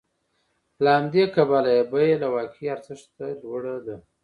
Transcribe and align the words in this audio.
له 0.83 0.89
همدې 0.97 1.23
کبله 1.35 1.69
یې 1.77 1.83
بیه 1.91 2.15
له 2.21 2.27
واقعي 2.35 2.67
ارزښت 2.75 3.09
لوړه 3.43 3.75
ده 3.85 3.95